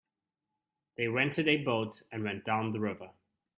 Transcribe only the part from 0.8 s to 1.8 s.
They rented a